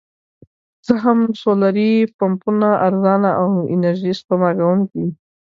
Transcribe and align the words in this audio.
که 0.03 0.79
څه 0.85 0.93
هم 1.03 1.19
سولري 1.41 1.91
پمپونه 2.19 2.69
ارزانه 2.87 3.29
او 3.41 3.49
انرژي 3.75 4.11
سپما 4.19 4.49
کوونکي 4.57 4.95
دي. 5.03 5.11